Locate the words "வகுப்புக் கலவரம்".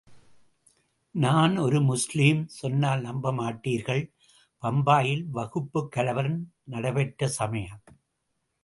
5.29-6.53